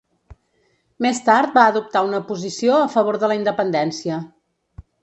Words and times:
Més 1.07 1.19
tard, 1.27 1.53
va 1.59 1.67
adoptar 1.75 2.03
una 2.09 2.23
posició 2.33 2.81
a 2.87 2.91
favor 2.99 3.21
de 3.25 3.31
la 3.35 3.39
independència. 3.43 4.21